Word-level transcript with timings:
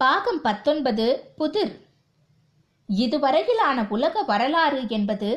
பாகம் 0.00 0.40
பத்தொன்பது 0.40 1.04
புதிர். 1.36 1.70
இதுவரையிலான 2.88 3.78
உலக 3.88 4.22
வரலாறு 4.22 4.80
என்பது 4.88 5.28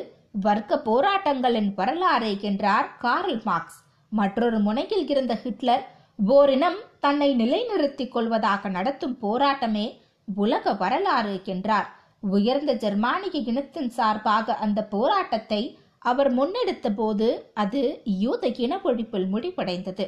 வர்க்க 0.46 0.76
போராட்டங்களின் 0.88 1.70
வரலாறு 1.74 2.32
என்றார் 2.40 2.88
கார்ல் 2.98 3.38
மார்க்ஸ். 3.44 3.78
மற்றொரு 4.12 4.58
முனையில் 4.58 5.06
இருந்த 5.08 5.34
ஹிட்லர் 5.34 5.84
ஓரினம் 6.26 6.78
தன்னை 6.98 7.28
நிலைநிறுத்திக் 7.34 8.12
கொள்வதாக 8.12 8.68
நடத்தும் 8.68 9.16
போராட்டமே 9.22 9.86
உலக 10.34 10.74
வரலாறு 10.74 11.40
என்றார். 11.44 11.88
உயர்ந்த 12.20 12.74
ஜெர்மானிய 12.74 13.40
இனத்தின் 13.52 13.90
சார்பாக 13.90 14.56
அந்த 14.66 14.82
போராட்டத்தை 14.96 15.62
அவர் 15.98 16.30
முன்னெடுத்த 16.34 16.90
போது 16.94 17.30
அது 17.54 17.82
யூத 18.24 18.52
இன 18.64 18.80
ஒழிப்பில் 18.84 19.28
முடிவடைந்தது. 19.34 20.06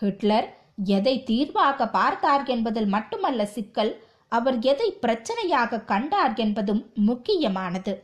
ஹிட்லர் 0.00 0.48
எதை 0.78 1.22
தீர்வாக 1.22 1.88
பார்த்தார் 1.88 2.44
என்பதில் 2.44 2.86
மட்டுமல்ல 2.86 3.46
சிக்கல் 3.46 4.02
அவர் 4.28 4.58
எதை 4.58 4.98
பிரச்சனையாக 5.02 5.84
கண்டார் 5.84 6.34
என்பதும் 6.34 6.90
முக்கியமானது. 6.94 8.02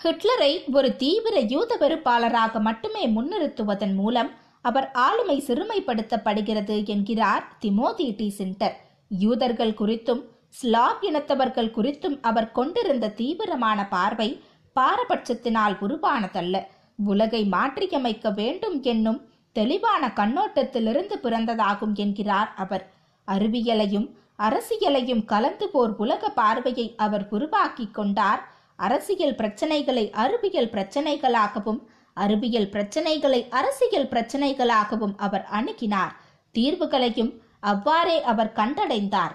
ஹிட்லரை 0.00 0.72
ஒரு 0.72 0.96
தீவிர 0.96 1.38
யூத 1.40 1.76
வெறுப்பாளராக 1.80 2.60
மட்டுமே 2.60 3.06
முன்னிறுத்துவதன் 3.06 3.94
மூலம் 3.94 4.30
அவர் 4.60 4.90
ஆளுமை 4.92 5.44
சிறுமைப்படுத்தப்படுகிறது 5.46 6.84
என்கிறார் 6.84 7.44
திமோதி 7.60 8.16
டி 8.16 8.30
சின்டர் 8.30 8.76
யூதர்கள் 9.08 9.74
குறித்தும் 9.74 10.22
ஸ்லாப் 10.48 11.02
இனத்தவர்கள் 11.02 11.74
குறித்தும் 11.76 12.20
அவர் 12.20 12.52
கொண்டிருந்த 12.52 13.08
தீவிரமான 13.08 13.88
பார்வை 13.88 14.42
பாரபட்சத்தினால் 14.76 15.76
உருவானதல்ல. 15.80 16.56
உலகை 17.04 17.44
மாற்றியமைக்க 17.44 18.30
வேண்டும் 18.30 18.82
என்னும் 18.82 19.27
தெளிவான 19.58 20.04
கண்ணோட்டத்திலிருந்து 20.20 21.16
பிறந்ததாகும் 21.22 21.94
என்கிறார் 22.04 22.50
அவர். 22.64 22.84
அறிவியலையும் 23.28 24.08
அரசியலையும் 24.46 25.24
கலந்து 25.32 25.66
போர் 25.72 25.94
உலக 25.96 26.30
பார்வையை 26.40 26.86
அவர் 27.06 27.24
உருவாக்கி 27.36 27.86
கொண்டார். 27.98 28.42
அரசியல் 28.86 29.38
பிரச்சனைகளை 29.40 30.04
அறிவியல் 30.24 30.72
பிரச்சனைகளாகவும் 30.74 31.80
அறிவியல் 32.24 32.70
பிரச்சனைகளை 32.74 33.40
அரசியல் 33.58 34.10
பிரச்சனைகளாகவும் 34.12 35.14
அவர் 35.26 35.44
அணுகினார். 35.58 36.14
தீர்வுகளையும் 36.54 37.32
அவ்வாறே 37.72 38.16
அவர் 38.32 38.56
கண்டடைந்தார். 38.56 39.34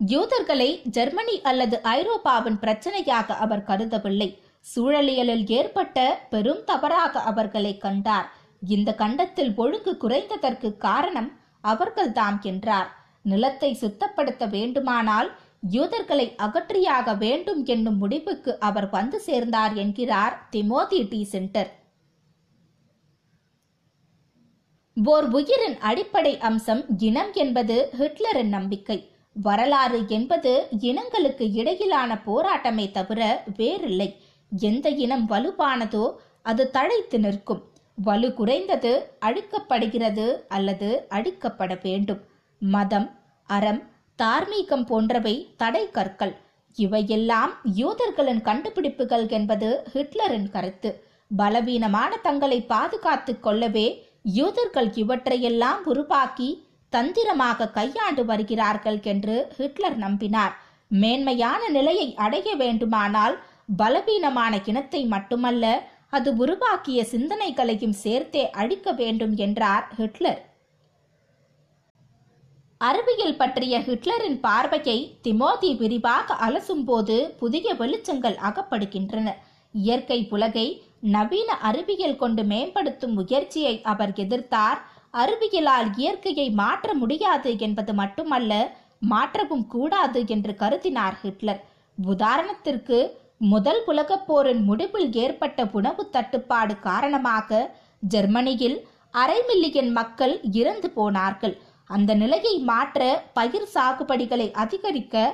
யூதர்களை 0.00 0.70
ஜெர்மனி 0.96 1.36
அல்லது 1.50 1.76
ஐரோப்பாவின் 1.96 2.58
பிரச்சனையாக 2.64 3.36
அவர் 3.44 3.66
கருதவில்லை. 3.68 4.28
சூழலியலில் 4.64 5.44
ஏற்பட்ட 5.58 5.98
பெரும் 6.32 6.62
தவறாக 6.64 7.20
அவர்களை 7.30 7.72
கண்டார். 7.78 8.28
இந்த 8.74 8.90
கண்டத்தில் 9.02 9.52
ஒழுங்கு 9.62 9.92
குறைந்ததற்கு 10.02 10.68
காரணம் 10.86 11.30
அவர்கள்தாம் 11.64 12.38
என்றார். 12.50 12.88
நிலத்தை 13.22 13.70
சுத்தப்படுத்த 13.82 14.44
வேண்டுமானால் 14.56 15.30
யூதர்களை 15.74 16.26
அகற்றியாக 16.46 17.12
வேண்டும் 17.18 17.60
என்னும் 17.74 17.98
முடிவுக்கு 18.02 18.52
அவர் 18.68 18.88
வந்து 18.90 19.18
சேர்ந்தார் 19.20 19.74
என்கிறார் 19.82 20.34
திமோதி 20.52 21.00
டி 21.08 21.20
சென்டர். 21.24 21.70
ஓர் 24.96 25.26
உயிரின் 25.38 25.78
அடிப்படை 25.90 26.32
அம்சம் 26.48 26.82
இனம் 27.08 27.32
என்பது 27.44 27.76
ஹிட்லரின் 27.98 28.52
நம்பிக்கை. 28.56 28.98
வரலாறு 29.36 30.00
என்பது 30.16 30.52
இனங்களுக்கு 30.88 31.44
இடையிலான 31.60 32.10
போராட்டமே 32.26 32.86
தவிர 32.98 33.20
வேறில்லை. 33.56 34.08
எந்த 34.52 34.88
இனம் 35.04 35.26
வலுவானதோ 35.28 36.04
அது 36.42 36.70
தழைத்து 36.72 37.18
நிற்கும். 37.18 37.62
வலு 37.98 38.28
குறைந்தது 38.34 38.92
அழிக்கப்படுகிறது 39.20 40.26
அல்லது 40.48 40.88
அழிக்கப்பட 41.10 41.72
வேண்டும். 41.82 42.22
மதம் 42.60 43.08
அறம் 43.48 43.82
தார்மீகம் 44.18 44.86
போன்றவை 44.86 45.34
தடை 45.56 45.90
கற்கள். 45.90 46.34
இவையெல்லாம் 46.78 47.52
யூதர்களின் 47.76 48.42
கண்டுபிடிப்புகள் 48.42 49.28
என்பது 49.28 49.68
ஹிட்லரின் 49.92 50.48
கருத்து. 50.50 50.90
பலவீனமான 51.36 52.16
தங்களை 52.16 52.58
பாதுகாத்துக் 52.64 53.42
கொள்ளவே 53.42 53.86
யூதர்கள் 54.32 54.90
இவற்றையெல்லாம் 54.94 55.80
உருவாக்கி 55.84 56.48
தந்திரமாக 56.92 57.68
கையாண்டு 57.68 58.24
வருகிறார்கள் 58.24 58.98
என்று 59.02 59.36
ஹிட்லர் 59.56 59.98
நம்பினார். 59.98 60.54
மேன்மையான 60.88 61.68
நிலையை 61.68 62.14
அடைய 62.14 62.48
வேண்டுமானால் 62.54 63.36
பலவீனமான 63.68 64.54
இனத்தை 64.64 65.02
மட்டுமல்ல 65.06 65.64
அது 66.08 66.30
உருவாக்கிய 66.36 67.00
சிந்தனைகளையும் 67.12 67.96
சேர்த்தே 68.02 68.42
அழிக்க 68.50 68.92
வேண்டும் 68.92 69.34
என்றார் 69.36 69.86
ஹிட்லர். 69.96 70.40
அறிவியல் 72.80 73.36
பற்றிய 73.36 73.74
ஹிட்லரின் 73.78 74.38
பார்வையை 74.40 74.98
திமோதி 75.24 75.70
விரிவாக 75.76 76.36
அலசும்போது 76.46 77.16
புதிய 77.36 77.66
வெளிச்சங்கள் 77.74 78.36
அகப்படுகின்றன. 78.48 79.28
இயற்கை 79.74 80.18
உலகை 80.30 80.66
நவீன 81.14 81.50
அறிவியல் 81.68 82.16
கொண்டு 82.16 82.42
மேம்படுத்தும் 82.44 83.12
முயற்சியை 83.12 83.74
அவர் 83.82 84.12
எதிர்த்தார். 84.16 84.78
அறிவியலால் 85.12 85.88
இயற்கையை 85.96 86.46
மாற்ற 86.52 86.94
முடியாது 86.94 87.50
என்பது 87.58 87.92
மட்டுமல்ல 87.94 88.52
மாற்றவும் 89.12 89.66
கூடாது 89.66 90.20
என்று 90.26 90.52
கருதினார் 90.62 91.18
ஹிட்லர். 91.22 91.60
உதாரணத்திற்கு 91.98 92.98
முதல் 93.52 93.80
உலகப் 93.90 94.26
போரின் 94.26 94.60
முடிவில் 94.68 95.08
ஏற்பட்ட 95.22 95.60
உணவு 95.78 96.02
தட்டுப்பாடு 96.10 96.74
காரணமாக 96.88 97.58
ஜெர்மனியில் 98.12 98.76
அரை 99.22 99.38
மில்லியன் 99.48 99.90
மக்கள் 99.92 100.34
இறந்து 100.60 100.88
போனார்கள். 100.90 101.54
அந்த 101.90 102.10
நிலையை 102.22 102.54
மாற்ற 102.70 103.00
பயிர் 103.32 103.68
சாகுபடிகளை 103.74 104.46
அதிகரிக்க 104.62 105.24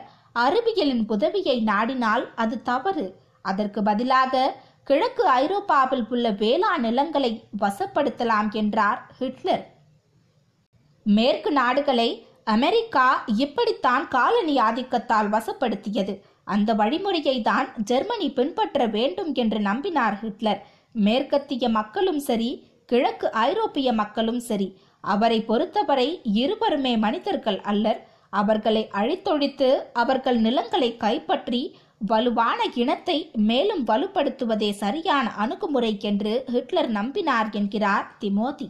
அறிவியலின் 0.45 1.05
உதவியை 1.15 1.57
நாடினால் 1.65 2.25
அது 2.35 2.57
தவறு. 2.63 3.07
அதற்கு 3.45 3.83
பதிலாக 3.83 4.43
கிழக்கு 4.85 5.25
ஐரோப்பாவில் 5.41 6.05
உள்ள 6.09 6.27
வேளாண் 6.43 6.85
நிலங்களை 6.87 7.33
வசப்படுத்தலாம் 7.63 8.51
என்றார் 8.61 9.01
ஹிட்லர். 9.19 9.65
மேற்கு 11.07 11.53
நாடுகளை 11.53 12.09
அமெரிக்கா 12.55 13.07
இப்படித்தான் 13.45 14.05
காலனி 14.09 14.55
ஆதிக்கத்தால் 14.69 15.29
வசப்படுத்தியது. 15.37 16.15
அந்த 16.47 16.71
வழிமுறையை 16.75 17.37
தான் 17.43 17.69
ஜெர்மனி 17.91 18.29
பின்பற்ற 18.39 18.87
வேண்டும் 18.97 19.33
என்று 19.35 19.59
நம்பினார் 19.69 20.17
ஹிட்லர். 20.23 20.61
மேற்கத்திய 21.07 21.65
மக்களும் 21.79 22.23
சரி 22.29 22.51
கிழக்கு 22.93 23.27
ஐரோப்பிய 23.47 23.89
மக்களும் 23.93 24.41
சரி 24.49 24.69
அவரை 25.05 25.39
பொறுத்தவரை 25.51 26.09
இருவருமே 26.43 26.95
மனிதர்கள் 27.05 27.61
அல்லர். 27.73 28.01
அவர்களை 28.41 28.83
அழித்தொழித்து 29.01 29.69
அவர்கள் 29.93 30.39
நிலங்களை 30.47 30.91
கைப்பற்றி 30.97 31.63
வலுவான 32.11 32.61
இனத்தை 32.75 33.17
மேலும் 33.49 33.83
வலுப்படுத்துவதே 33.87 34.69
சரியான 34.83 35.27
அணுகுமுறை 35.43 35.93
என்று 36.11 36.33
ஹிட்லர் 36.53 36.91
நம்பினார் 36.99 37.49
என்கிறார் 37.61 38.07
திமோதி. 38.21 38.69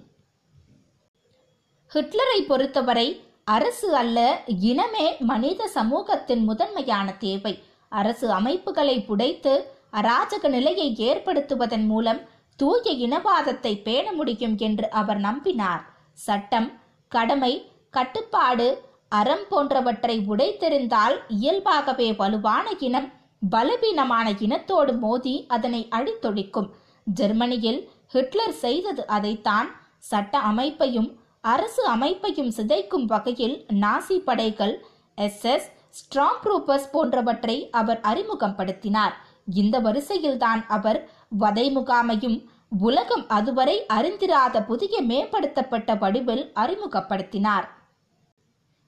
ஹிட்லரை 1.93 2.41
பொறுத்தவரை 2.49 3.09
அரசு 3.45 3.97
அல்ல 3.97 4.43
இனமே 4.47 5.17
மனித 5.19 5.69
சமூகத்தின் 5.69 6.45
முதன்மையான 6.45 7.13
தேவை. 7.13 7.63
அரசு 7.89 8.33
அமைப்புகளை 8.33 9.05
புடைத்து 9.09 9.65
அராஜக 9.93 10.49
நிலையை 10.49 10.97
ஏற்படுத்துவதன் 10.99 11.87
மூலம் 11.87 12.21
தூய 12.57 12.93
இனவாதத்தை 13.07 13.83
பேண 13.83 14.13
முடியும் 14.13 14.59
என்று 14.59 14.91
அவர் 14.91 15.21
நம்பினார். 15.21 15.83
சட்டம் 16.13 16.69
கடமை 17.09 17.53
கட்டுப்பாடு 17.91 18.69
அறம் 19.09 19.47
போன்றவற்றை 19.49 20.19
உடைத்தெறிந்தால் 20.29 21.17
இயல்பாகவே 21.29 22.13
வலுவான 22.13 22.67
இனம் 22.79 23.13
பலவீனமான 23.51 24.31
இனத்தோடு 24.31 24.99
மோதி 24.99 25.45
அதனை 25.49 25.89
அழித்தொழிக்கும். 25.91 26.69
ஜெர்மனியில் 27.07 27.81
ஹிட்லர் 28.09 28.57
செய்தது 28.65 29.07
அதைத்தான். 29.07 29.69
சட்ட 29.99 30.39
அமைப்பையும் 30.39 31.09
அரசு 31.45 31.87
அமைப்பையும் 31.87 32.51
சிதைக்கும் 32.57 33.05
வகையில் 33.05 33.67
நாசி 33.83 34.19
படைகள் 34.19 34.85
எஸ்எஸ் 35.19 35.69
ஸ்ட்ராங் 35.99 36.41
ப்ரூப்பர்ஸ் 36.43 36.91
போன்றவற்றை 36.93 37.71
அவர் 37.71 38.01
அறிமுகப்படுத்தினார். 38.01 39.15
இந்த 39.55 39.81
வரிசையில்தான் 39.81 40.67
அவர் 40.69 41.11
வதை 41.29 41.77
முகாமையும் 41.77 42.37
உலகம் 42.79 43.25
அதுவரை 43.29 43.87
அறிந்திராத 43.89 44.65
புதிய 44.65 45.03
மேம்படுத்தப்பட்ட 45.03 45.99
வடிவில் 45.99 46.53
அறிமுகப்படுத்தினார். 46.55 47.67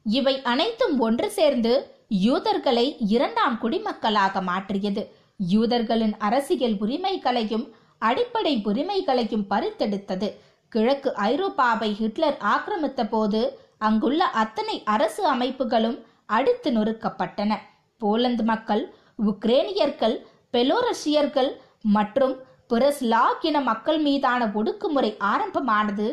இவை 0.02 0.42
அனைத்தும் 0.42 0.98
ஒன்று 0.98 1.30
சேர்ந்து 1.30 1.72
யூதர்களை 2.08 2.96
இரண்டாம் 2.98 3.58
குடிமக்களாக 3.62 4.42
மாற்றியது. 4.42 5.02
யூதர்களின் 5.48 6.16
அரசியல் 6.18 6.76
உரிமைகளையும் 6.78 7.66
அடிப்படை 7.98 8.60
உரிமைகளையும் 8.64 9.48
பறித்தெடுத்தது. 9.50 10.28
கிழக்கு 10.72 11.10
ஐரோப்பாவை 11.30 11.90
ஹிட்லர் 12.00 12.38
ஆக்கிரமித்த 12.52 13.02
போது 13.08 13.40
அங்குள்ள 13.88 14.22
அத்தனை 14.42 14.76
அரசு 14.94 15.22
அமைப்புகளும் 15.34 15.98
அடித்து 16.36 16.70
நொறுக்கப்பட்டன. 16.76 17.52
போலந்து 18.00 18.44
மக்கள் 18.52 18.82
உக்ரேனியர்கள் 19.30 20.16
பெலோரஷியர்கள் 20.54 21.50
மற்றும் 21.96 22.34
பிரஸ்லாக் 22.70 23.44
இன 23.48 23.56
மக்கள் 23.70 24.00
மீதான 24.06 24.42
ஒடுக்குமுறை 24.58 25.10
ஆரம்பமானது 25.32 26.06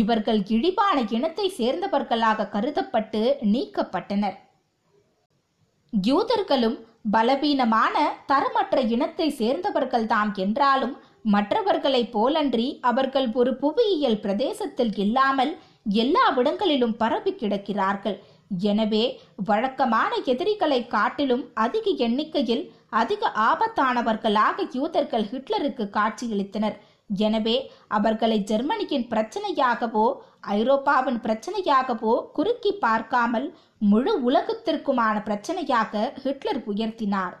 இவர்கள் 0.00 0.40
இழிவான 0.54 0.96
இனத்தை 1.16 1.46
சேர்ந்தவர்களாக 1.58 2.48
கருதப்பட்டு 2.54 3.22
நீக்கப்பட்டனர். 3.54 4.36
யூதர்களும் 5.92 6.78
பலவீனமான 7.14 7.96
தரமற்ற 8.30 8.78
இனத்தை 8.94 9.26
சேர்ந்தவர்கள்தாம் 9.40 10.32
என்றாலும் 10.44 10.94
மற்றவர்களைப் 11.34 12.12
போலன்றி 12.14 12.66
அவர்கள் 12.90 13.28
ஒரு 13.40 13.52
புவியியல் 13.62 14.20
பிரதேசத்தில் 14.24 14.92
இல்லாமல் 15.04 15.52
எல்லா 16.02 16.24
இடங்களிலும் 16.40 16.96
பரவி 17.02 17.32
கிடக்கிறார்கள். 17.40 18.16
எனவே 18.70 19.04
வழக்கமான 19.48 20.12
எதிரிகளை 20.32 20.80
காட்டிலும் 20.96 21.44
அதிக 21.64 21.94
எண்ணிக்கையில் 22.06 22.64
அதிக 23.00 23.30
ஆபத்தானவர்களாக 23.50 24.66
யூதர்கள் 24.76 25.26
ஹிட்லருக்கு 25.30 25.84
காட்சியளித்தனர். 25.96 26.76
எனவே 27.24 27.56
அவர்களை 27.98 28.38
ஜெர்மனியின் 28.50 29.08
பிரச்சனையாகவோ 29.12 30.06
ஐரோப்பாவின் 30.56 31.18
பிரச்சனையாகவோ 31.26 32.14
குறுக்கி 32.36 32.72
பார்க்காமல் 32.84 33.48
முழு 33.90 34.12
உலகத்திற்குமான 34.28 35.16
பிரச்சனையாக 35.28 36.12
ஹிட்லர் 36.22 36.62
உயர்த்தினார். 36.72 37.34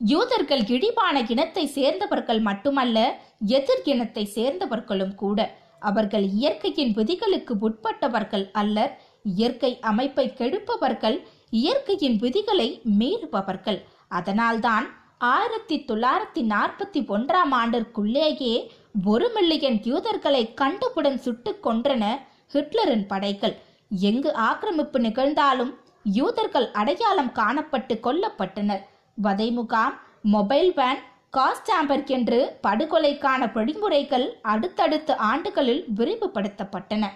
யூதர்கள் 0.00 0.66
இழிவான 0.66 1.20
இனத்தை 1.20 1.66
சேர்ந்தவர்கள் 1.66 2.40
மட்டுமல்ல 2.40 3.16
எதிர் 3.46 3.84
இனத்தை 3.84 4.28
சேர்ந்தவர்களும் 4.34 5.14
கூட. 5.14 5.54
அவர்கள் 5.80 6.22
இயற்கையின் 6.22 6.92
விதிகளுக்கு 6.92 7.54
உட்பட்டவர்கள் 7.60 8.50
அல்லர். 8.52 9.00
இயற்கை 9.22 9.78
அமைப்பை 9.80 10.32
கெடுப்பவர்கள் 10.38 11.22
இயற்கையின் 11.50 12.16
விதிகளை 12.16 12.80
மீறுபவர்கள். 12.98 13.82
அதனால்தான் 14.08 14.86
ஆயிரத்தி 15.18 15.84
தொள்ளாயிரத்தி 15.88 16.42
நாற்பத்தி 16.54 17.00
ஒன்றாம் 17.16 17.52
ஆண்டிற்குள்ளேயே 17.52 18.68
ஒரு 19.04 19.30
மில்லியன் 19.34 19.80
யூதர்களை 19.82 20.54
கண்டுபுடன் 20.60 21.16
சுட்டுக் 21.16 21.66
கொன்றன 21.66 22.18
ஹிட்லரின் 22.52 23.06
படைகள். 23.06 23.56
எங்கு 23.88 24.34
ஆக்கிரமிப்பு 24.34 25.00
நிகழ்ந்தாலும் 25.00 25.74
யூதர்கள் 26.02 26.70
அடையாளம் 26.70 27.32
காணப்பட்டு 27.34 27.94
கொல்லப்பட்டனர். 28.02 28.84
வதை 29.14 29.50
முகாம் 29.50 30.00
மொபைல் 30.22 30.72
வேன் 30.72 30.98
காஸ் 31.30 31.62
என்று 32.06 32.58
படுகொலைக்கான 32.62 33.52
வழிமுறைகள் 33.52 34.38
அடுத்தடுத்த 34.42 35.16
ஆண்டுகளில் 35.16 35.84
விரிவுபடுத்தப்பட்டன. 35.96 37.10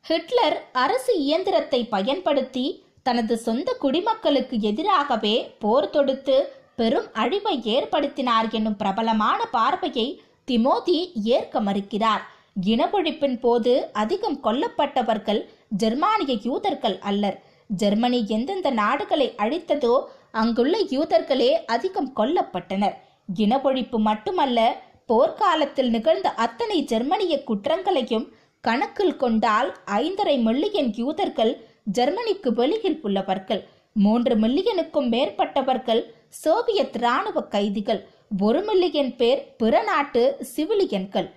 ஹிட்லர் 0.00 0.68
அரசு 0.72 1.18
இயந்திரத்தை 1.18 1.84
பயன்படுத்தி 1.84 2.84
தனது 3.02 3.36
சொந்த 3.38 3.76
குடிமக்களுக்கு 3.80 4.60
எதிராகவே 4.60 5.54
போர் 5.58 5.90
தொடுத்து 5.90 6.54
பெரும் 6.76 7.06
அழிவை 7.12 7.60
ஏற்படுத்தினார் 7.64 8.50
என்னும் 8.50 8.76
பிரபலமான 8.76 9.44
பார்வையை 9.46 10.22
திமோதி 10.46 11.12
ஏற்க 11.22 11.60
மறுக்கிறார். 11.60 12.22
இனப்பொழிப்பின் 12.66 13.40
போது 13.40 13.90
அதிகம் 13.92 14.40
கொல்லப்பட்டவர்கள் 14.44 15.48
ஜெர்மானிய 15.68 16.38
யூதர்கள் 16.42 16.98
அல்லர். 16.98 17.38
ஜெர்மனி 17.76 18.24
எந்தெந்த 18.26 18.70
நாடுகளை 18.70 19.34
அழித்ததோ 19.36 20.04
அங்குள்ள 20.30 20.78
யூதர்களே 20.78 21.50
அதிகம் 21.66 22.12
கொல்லப்பட்டனர். 22.16 22.94
இனவொழிப்பு 23.34 23.98
மட்டுமல்ல 23.98 24.76
போர்க்காலத்தில் 25.06 25.90
நிகழ்ந்த 25.90 26.28
அத்தனை 26.34 26.82
ஜெர்மனிய 26.82 27.44
குற்றங்களையும் 27.44 28.26
கணக்கில் 28.60 29.16
கொண்டால் 29.16 29.76
ஐந்தரை 29.86 30.42
மில்லியன் 30.42 30.94
யூதர்கள் 30.94 31.52
ஜெர்மனிக்கு 31.84 32.52
வெளியில் 32.52 32.98
உள்ளவர்கள் 33.02 33.68
மூன்று 33.92 34.34
மில்லியனுக்கும் 34.34 35.08
மேற்பட்டவர்கள் 35.14 36.02
சோவியத் 36.28 36.96
இராணுவ 36.96 37.42
கைதிகள் 37.42 38.08
ஒரு 38.40 38.62
மில்லியன் 38.62 39.16
பேர் 39.16 39.54
பிற 39.56 39.82
நாட்டு 39.82 40.22
சிவிலியன்கள். 40.56 41.28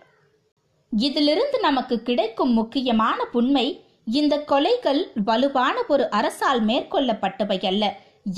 இதிலிருந்து 0.92 1.60
நமக்கு 1.60 2.02
கிடைக்கும் 2.02 2.54
முக்கியமான 2.54 3.26
உண்மை 3.32 3.85
இந்த 4.08 4.36
கொலைகள் 4.52 5.02
வலுவான 5.28 5.76
ஒரு 5.88 6.04
அரசால் 6.10 6.62
மேற்கொள்ளப்பட்டவை 6.70 7.60
அல்ல. 7.72 7.84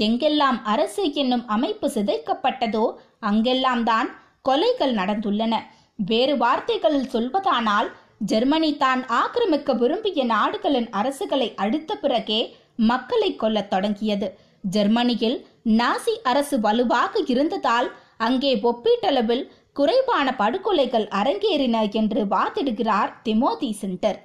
எங்கெல்லாம் 0.06 0.60
அரசு 0.74 1.04
என்னும் 1.22 1.46
அமைப்பு 1.56 1.88
சிதைக்கப்பட்டதோ 1.96 2.86
அங்கெல்லாம் 3.30 3.84
தான் 3.84 4.10
கொலைகள் 4.50 4.94
நடந்துள்ளன. 5.00 5.56
வேறு 6.10 6.34
வார்த்தைகளில் 6.38 7.12
சொல்வதானால் 7.14 7.90
ஜெர்மனி 8.32 8.72
தான் 8.78 9.02
ஆக்கிரமிக்க 9.22 9.74
விரும்பிய 9.74 10.24
நாடுகளின் 10.34 10.90
அரசுகளை 11.00 11.48
அழித்த 11.64 11.92
பிறகே 11.96 12.42
மக்களை 12.92 13.30
கொல்லத் 13.36 13.72
தொடங்கியது. 13.74 14.28
ஜெர்மனியில் 14.76 15.38
நாசி 15.80 16.14
அரசு 16.32 16.56
வலுவாக 16.60 17.20
இருந்ததால் 17.34 17.90
அங்கே 18.28 18.52
ஒப்பீட்டளவில் 18.70 19.46
குறைவான 19.74 20.28
படுகொலைகள் 20.42 21.08
அரங்கேறின 21.20 21.78
என்று 21.92 22.22
வாதிடுகிறார் 22.34 23.12
திமோதி 23.26 23.70
சென்டர் 23.82 24.20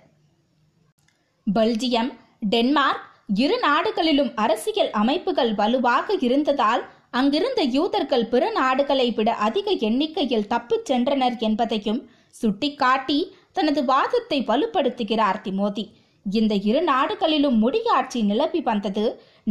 பெல்ஜியம் 1.46 2.10
டென்மார்க் 2.52 3.06
இரு 3.34 3.56
நாடுகளிலும் 3.64 4.30
அரசியல் 4.34 4.90
அமைப்புகள் 4.92 5.50
வலுவாக 5.54 6.14
இருந்ததால் 6.26 6.82
அங்கிருந்த 7.10 7.60
யூதர்கள் 7.76 8.26
பிற 8.28 8.44
நாடுகளை 8.50 9.06
விட 9.10 9.30
அதிக 9.46 9.70
எண்ணிக்கையில் 9.88 10.46
தப்பிச் 10.46 10.86
சென்றனர் 10.90 11.36
என்பதையும் 11.38 12.00
சுட்டிக்காட்டி 12.34 13.18
தனது 13.52 13.80
வாதத்தை 13.84 14.38
வலுப்படுத்துகிறார் 14.50 15.40
திமோதி. 15.46 15.84
இந்த 16.26 16.54
இரு 16.70 16.80
நாடுகளிலும் 16.82 17.58
முடியாட்சி 17.64 18.20
நிலவி 18.22 18.60
வந்தது 18.70 19.04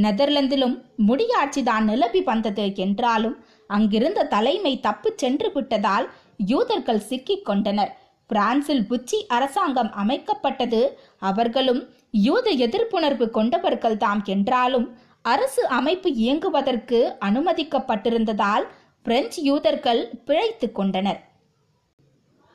நெதர்லாந்திலும் 0.03 0.75
முடியாட்சி 1.09 1.61
தான் 1.63 1.85
நிலவி 1.85 2.21
வந்தது 2.31 2.65
என்றாலும் 2.85 3.37
அங்கிருந்த 3.69 4.27
தலைமை 4.35 4.73
தப்பு 4.79 5.09
சென்று 5.15 5.49
விட்டதால் 5.55 6.07
யூதர்கள் 6.51 7.05
சிக்கிக் 7.09 7.45
கொண்டனர். 7.49 7.91
பிரான்சில் 8.31 8.83
புச்சி 8.89 9.17
அரசாங்கம் 9.27 9.91
அமைக்கப்பட்டது. 10.03 10.81
அவர்களும் 11.29 11.81
யூத 12.27 12.47
எதிர்ப்புணர்வு 12.65 13.27
கொண்டவர்கள்தாம் 13.37 14.21
என்றாலும் 14.33 14.87
அரசு 15.25 15.63
அமைப்பு 15.79 16.09
இயங்குவதற்கு 16.23 16.99
அனுமதிக்கப்பட்டிருந்ததால் 17.25 18.65
பிரெஞ்சு 19.05 19.39
யூதர்கள் 19.49 20.01
பிழைத்துக் 20.25 20.75
கொண்டனர். 20.75 21.19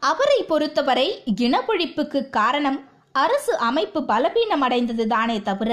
அவரை 0.02 0.38
பொறுத்தவரை 0.50 1.08
இனப்பொழிப்புக்கு 1.43 2.20
காரணம் 2.38 2.78
அரசு 3.25 3.52
அமைப்பு 3.69 4.00
பலவீனமடைந்ததுதானே 4.11 5.37
தவிர 5.49 5.73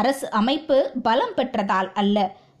அரசு 0.00 0.26
அமைப்பு 0.40 0.76
பலம் 1.06 1.34
பெற்றதால் 1.36 1.90
அல்ல. 2.02 2.18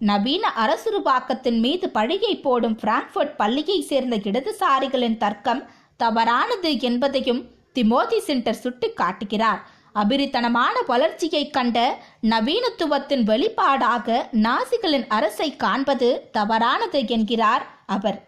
நவீன 0.08 0.44
அரசுருவாக்கத்தின் 0.62 1.58
மீது 1.64 1.86
பழியை 1.90 2.32
போடும் 2.46 2.78
பிராங்க்ஃபர்ட் 2.82 3.36
பள்ளியை 3.36 3.78
சேர்ந்த 3.90 4.16
இடதுசாரிகளின் 4.30 5.16
தர்க்கம் 5.22 5.62
தவறானது 6.00 6.70
என்பதையும் 6.80 7.42
திமோதி 7.74 8.18
சென்டர் 8.18 8.60
சுட்டு 8.62 8.88
காட்டுகிறார். 8.92 9.60
அபிரித்தனமான 9.94 10.74
வளர்ச்சியை 10.86 11.42
கண்ட 11.50 11.78
நவீனத்துவத்தின் 12.32 13.24
வெளிப்பாடாக 13.30 14.18
நாசிகளின் 14.46 15.06
அரசை 15.08 15.48
காண்பது 15.56 16.08
தவறானது 16.32 17.00
என்கிறார் 17.16 17.64
அவர். 17.86 18.18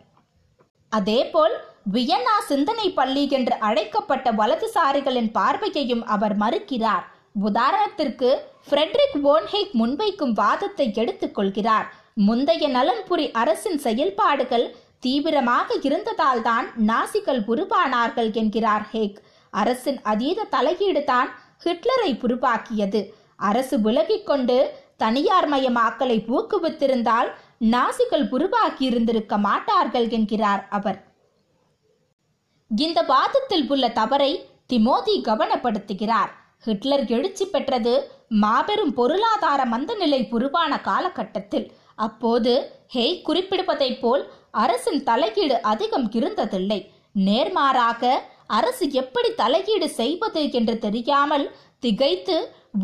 அதேபோல் 0.92 1.56
வியன்னா 1.92 2.36
சிந்தனை 2.46 2.86
பள்ளி 2.90 3.24
என்று 3.30 3.54
அழைக்கப்பட்ட 3.68 4.32
வலதுசாரிகளின் 4.32 5.30
பார்வையையும் 5.38 6.04
அவர் 6.14 6.36
மறுக்கிறார். 6.36 7.04
உதாரணத்திற்கு 7.48 8.28
ஃப்ரெட்ரிக் 8.68 9.16
வோன்ஹேக் 9.26 9.72
முன்வைக்கும் 9.80 10.32
வாதத்தை 10.32 10.86
எடுத்துக்கொள்கிறார் 10.94 11.86
முந்தைய 12.28 12.68
நலன்புரி 12.68 13.26
அரசின் 13.40 13.78
செயல்பாடுகள் 13.78 14.64
தீவிரமாக 14.98 15.74
இருந்ததால்தான் 15.88 16.66
நாசிகள் 16.90 17.40
உருவானார்கள் 17.52 18.30
என்கிறார் 18.32 18.86
ஹேக். 18.92 19.18
அரசின் 19.50 20.00
அதீத 20.02 20.46
தலையீடு 20.54 21.04
தான் 21.04 21.30
ஹிட்லரை 21.64 22.10
உருவாக்கியது. 22.22 23.00
அரசு 23.36 23.76
விலகிக் 23.80 24.26
கொண்டு 24.26 24.56
தனியார் 24.96 25.48
மயமாக்கலை 25.52 26.16
ஊக்குவித்திருந்தால் 26.36 27.28
நாசிகள் 27.74 28.24
உருவாக்கியிருந்திருக்க 28.36 29.36
மாட்டார்கள் 29.38 30.08
என்கிறார் 30.08 30.62
அவர். 30.70 30.98
இந்த 32.70 33.02
வாதத்தில் 33.02 33.64
உள்ள 33.68 33.84
தவறை 33.88 34.32
திமோதி 34.72 35.14
கவனப்படுத்துகிறார். 35.28 36.30
ஹிட்லர் 36.64 37.04
எழுச்சி 37.06 37.44
பெற்றது 37.46 37.92
மாபெரும் 38.28 38.94
பொருளாதார 38.94 39.60
மந்தநிலை 39.64 40.20
உருவான 40.30 40.80
காலகட்டத்தில். 40.80 41.66
அப்போது 42.06 42.52
ஹேய் 42.94 43.22
குறிப்பிடுவதைப் 43.28 44.00
போல் 44.00 44.24
அரசின் 44.62 45.02
தலையீடு 45.08 45.56
அதிகம் 45.72 46.06
இருந்ததில்லை. 46.18 46.80
நேர்மாறாக 47.26 48.02
அரசு 48.58 48.84
எப்படி 49.02 49.30
தலையீடு 49.40 49.88
செய்வது 50.00 50.42
என்று 50.58 50.74
தெரியாமல் 50.84 51.46
திகைத்து 51.84 52.36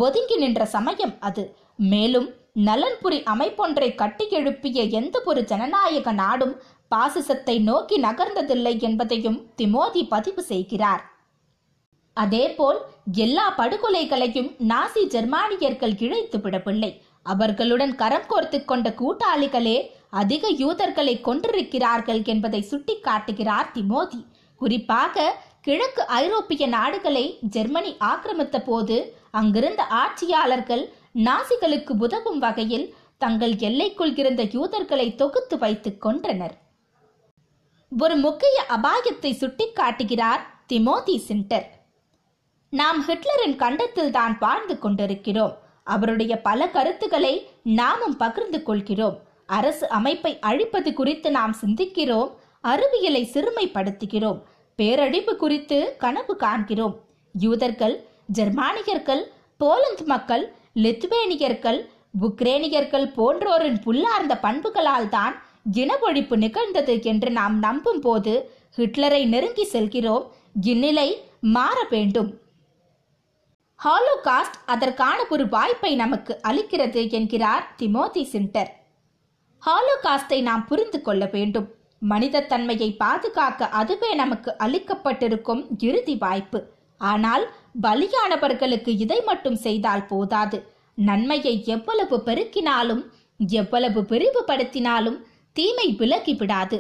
ஒதுங்கி 0.05 0.37
நின்ற 0.43 0.63
சமயம் 0.77 1.15
அது. 1.29 1.45
மேலும் 1.93 2.29
நலன்புரி 2.67 3.19
அமைப்பொன்றை 3.33 3.89
கட்டியெழுப்பிய 4.01 4.81
எந்த 4.99 5.23
ஒரு 5.31 5.41
ஜனநாயக 5.51 6.13
நாடும் 6.23 6.55
பாசிசத்தை 6.91 7.57
நோக்கி 7.71 7.97
நகர்ந்ததில்லை 8.05 8.75
என்பதையும் 8.89 9.39
திமோதி 9.59 10.03
பதிவு 10.13 10.43
செய்கிறார். 10.51 11.03
அதேபோல் 12.17 12.79
எல்லா 13.25 13.47
படுகொலைகளையும் 13.61 14.51
நாசி 14.73 15.03
ஜெர்மானியர்கள் 15.15 15.95
இழைத்து 16.05 16.39
விடவில்லை 16.45 16.91
அவர்களுடன் 17.33 17.95
கரம் 18.03 18.29
கோர்த்து 18.31 18.59
கொண்ட 18.65 18.89
கூட்டாளிகளே 19.01 19.77
அதிக 20.21 20.49
யூதர்களை 20.63 21.15
கொன்றிருக்கிறார்கள் 21.21 22.21
என்பதை 22.33 22.61
சுட்டிக்காட்டுகிறார் 22.71 23.69
திமோதி. 23.75 24.21
குறிப்பாக 24.61 25.35
கிழக்கு 25.61 26.03
ஐரோப்பிய 26.07 26.67
நாடுகளை 26.67 27.25
ஜெர்மனி 27.55 27.93
ஆக்கிரமித்த 28.11 28.57
போது 28.65 28.97
அங்கிருந்த 29.31 29.83
ஆட்சியாளர்கள் 30.03 30.85
நாசிகளுக்கு 31.29 31.93
உதவும் 31.99 32.39
வகையில் 32.39 32.87
தங்கள் 33.19 33.55
எல்லைக்குள் 33.59 34.15
இருந்த 34.17 34.43
யூதர்களை 34.43 35.15
தொகுத்து 35.15 35.59
வைத்துக் 35.59 36.07
கொன்றனர். 36.07 36.55
ஒரு 37.93 38.17
முக்கிய 38.17 38.57
அபாயத்தை 38.77 39.31
சுட்டிக்காட்டுகிறார் 39.41 40.43
திமோதி 40.73 41.17
சிண்டர். 41.29 41.67
நாம் 42.73 43.01
ஹிட்லரின் 43.09 43.57
கண்டத்தில் 43.57 44.11
தான் 44.11 44.35
வாழ்ந்து 44.39 44.77
கொண்டிருக்கிறோம். 44.79 45.55
அவருடைய 45.85 46.35
பல 46.49 46.69
கருத்துக்களை 46.77 47.35
நாமும் 47.81 48.17
பகிர்ந்து 48.17 48.63
கொள்கிறோம். 48.63 49.17
அரசு 49.47 49.89
அமைப்பை 49.89 50.39
அழிப்பது 50.41 50.93
குறித்து 50.93 51.31
நாம் 51.31 51.55
சிந்திக்கிறோம் 51.61 52.31
அறிவியலை 52.61 53.31
சிறுமைப்படுத்துகிறோம் 53.33 54.41
பேரழிவு 54.75 55.37
குறித்து 55.37 55.97
கனவு 55.99 56.37
காண்கிறோம். 56.37 57.01
யூதர்கள் 57.33 58.05
ஜெர்மானியர்கள் 58.33 59.23
போலந்து 59.57 60.05
மக்கள் 60.05 60.53
லித்துவேனியர்கள் 60.75 61.89
உக்ரேனியர்கள் 62.21 63.07
போன்றோரின் 63.17 63.79
புல்லார்ந்த 63.85 64.41
பண்புகளால் 64.41 65.09
தான் 65.09 65.35
இன 65.73 65.97
ஒழிப்பு 66.03 66.37
நிகழ்ந்தது 66.37 67.03
என்று 67.03 67.31
நாம் 67.31 67.59
நம்பும் 67.59 68.01
போது 68.01 68.51
ஹிட்லரை 68.77 69.27
நெருங்கி 69.27 69.65
செல்கிறோம். 69.65 70.25
இந்நிலை 70.61 71.23
மாற 71.41 71.87
வேண்டும். 71.91 72.41
ஹாலோகாஸ்ட் 73.85 74.59
அதற்கான 74.67 75.25
ஒரு 75.31 75.49
வாய்ப்பை 75.49 75.95
நமக்கு 75.95 76.41
அளிக்கிறது 76.49 77.11
என்கிறார் 77.11 77.75
திமோதி 77.79 78.23
சிண்டர். 78.33 78.71
ஹாலோகாஸ்டை 79.67 80.39
நாம் 80.47 80.65
புரிந்து 80.71 80.99
கொள்ள 81.03 81.25
வேண்டும். 81.35 81.67
மனித 82.11 82.43
தன்மையை 82.51 82.89
பாதுகாக்க 83.03 83.69
அதுவே 83.81 84.11
நமக்கு 84.21 84.51
அளிக்கப்பட்டிருக்கும் 84.65 85.63
இறுதி 85.87 86.15
வாய்ப்பு. 86.25 86.59
ஆனால் 87.01 87.45
பலியானவர்களுக்கு 87.87 88.93
இதை 89.05 89.19
மட்டும் 89.29 89.57
செய்தால் 89.67 90.05
போதாது. 90.11 90.59
நன்மையை 91.09 91.55
எவ்வளவு 91.77 92.17
பெருக்கினாலும் 92.27 93.03
எவ்வளவு 93.61 94.03
விரிவுபடுத்தினாலும் 94.11 95.19
தீமை 95.57 95.89
விலகி 96.03 96.35
விடாது 96.35 96.79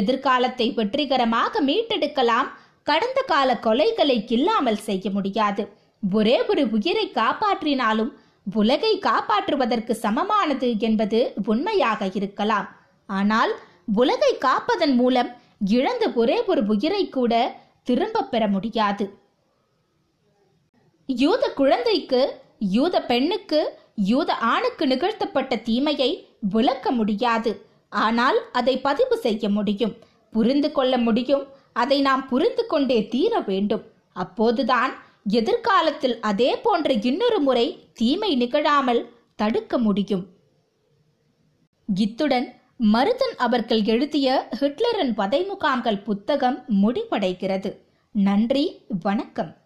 எதிர்காலத்தை 0.00 0.66
வெற்றிகரமாக 0.78 1.62
மீட்டெடுக்கலாம். 1.68 2.48
கடந்த 2.90 3.20
கால 3.32 3.50
கொலைகளை 3.66 4.18
இல்லாமல் 4.36 4.84
செய்ய 4.88 5.06
முடியாது. 5.16 5.62
ஒரே 6.02 6.36
ஒரு 6.50 6.64
உயிரை 6.76 7.06
காப்பாற்றினாலும் 7.20 8.12
உலகை 8.54 8.98
காப்பாற்றுவதற்கு 8.98 9.90
சமமானது 9.90 10.78
என்பது 10.78 11.32
உண்மையாக 11.46 12.10
இருக்கலாம். 12.14 12.68
ஆனால் 13.06 13.52
உலகை 13.94 14.38
காப்பதன் 14.40 14.94
மூலம் 14.94 15.30
இழந்த 15.58 16.10
ஒரே 16.14 16.44
ஒரு 16.44 16.62
உயிரை 16.66 17.08
கூட 17.08 17.32
திரும்ப 17.82 18.22
பெற 18.22 18.48
முடியாது. 18.48 19.04
யூத 21.06 21.48
குழந்தைக்கு 21.48 22.20
யூத 22.58 23.02
பெண்ணுக்கு 23.02 23.78
யூத 23.94 24.34
ஆணுக்கு 24.34 24.86
நிகழ்த்தப்பட்ட 24.86 25.56
தீமையை 25.56 26.10
விளக்க 26.40 26.90
முடியாது. 26.90 27.64
ஆனால் 27.88 28.38
அதை 28.52 28.78
பதிவு 28.78 29.16
செய்ய 29.16 29.48
முடியும். 29.48 29.94
புரிந்து 30.30 30.72
கொள்ள 30.72 30.98
முடியும். 30.98 31.44
அதை 31.72 32.00
நாம் 32.00 32.28
புரிந்து 32.28 32.66
கொண்டே 32.66 33.08
தீர 33.08 33.40
வேண்டும். 33.40 33.84
அப்போதுதான் 34.12 34.92
எதிர்காலத்தில் 35.28 36.20
அதே 36.20 36.56
போன்ற 36.56 36.92
இன்னொரு 36.92 37.40
முறை 37.40 37.90
தீமை 37.94 38.36
நிகழாமல் 38.36 39.08
தடுக்க 39.34 39.78
முடியும். 39.78 40.26
இத்துடன் 41.94 42.60
மருதன் 42.92 43.34
அவர்கள் 43.36 43.82
எழுதிய 43.82 44.48
ஹிட்லரின் 44.60 45.14
வதை 45.14 45.42
முகாம்கள் 45.42 45.98
புத்தகம் 45.98 46.64
முடிவடைகிறது. 46.82 47.76
நன்றி 48.12 48.84
வணக்கம். 49.02 49.56